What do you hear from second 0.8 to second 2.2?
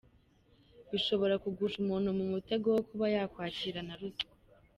Bishobora kugusha umuntu